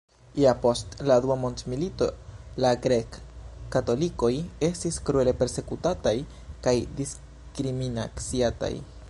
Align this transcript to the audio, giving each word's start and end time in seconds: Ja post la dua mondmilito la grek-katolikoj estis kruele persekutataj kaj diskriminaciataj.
Ja 0.43 0.51
post 0.61 0.95
la 1.09 1.17
dua 1.25 1.35
mondmilito 1.41 2.07
la 2.65 2.71
grek-katolikoj 2.85 4.31
estis 4.69 4.99
kruele 5.11 5.37
persekutataj 5.43 6.17
kaj 6.69 6.75
diskriminaciataj. 7.03 8.73